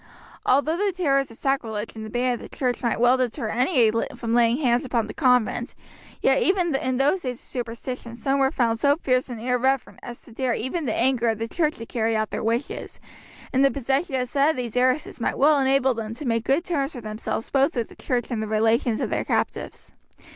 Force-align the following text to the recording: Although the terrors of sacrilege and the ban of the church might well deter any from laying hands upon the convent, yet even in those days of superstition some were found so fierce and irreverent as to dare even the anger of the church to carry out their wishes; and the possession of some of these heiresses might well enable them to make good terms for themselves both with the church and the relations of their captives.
Although 0.47 0.77
the 0.77 0.91
terrors 0.91 1.29
of 1.29 1.37
sacrilege 1.37 1.95
and 1.95 2.03
the 2.03 2.09
ban 2.09 2.33
of 2.33 2.39
the 2.39 2.49
church 2.49 2.81
might 2.81 2.99
well 2.99 3.17
deter 3.17 3.49
any 3.49 3.91
from 4.15 4.33
laying 4.33 4.57
hands 4.57 4.83
upon 4.83 5.05
the 5.05 5.13
convent, 5.13 5.75
yet 6.23 6.41
even 6.41 6.73
in 6.73 6.97
those 6.97 7.21
days 7.21 7.39
of 7.39 7.45
superstition 7.45 8.15
some 8.15 8.39
were 8.39 8.49
found 8.49 8.79
so 8.79 8.95
fierce 8.95 9.29
and 9.29 9.39
irreverent 9.39 9.99
as 10.01 10.19
to 10.21 10.31
dare 10.31 10.55
even 10.55 10.87
the 10.87 10.95
anger 10.95 11.29
of 11.29 11.37
the 11.37 11.47
church 11.47 11.77
to 11.77 11.85
carry 11.85 12.15
out 12.17 12.31
their 12.31 12.43
wishes; 12.43 12.99
and 13.53 13.63
the 13.63 13.69
possession 13.69 14.15
of 14.15 14.27
some 14.27 14.49
of 14.49 14.55
these 14.55 14.75
heiresses 14.75 15.21
might 15.21 15.37
well 15.37 15.59
enable 15.59 15.93
them 15.93 16.15
to 16.15 16.25
make 16.25 16.45
good 16.45 16.65
terms 16.65 16.93
for 16.93 17.01
themselves 17.01 17.51
both 17.51 17.75
with 17.75 17.87
the 17.87 17.95
church 17.95 18.31
and 18.31 18.41
the 18.41 18.47
relations 18.47 19.01
of 19.01 19.11
their 19.11 19.23
captives. 19.23 19.91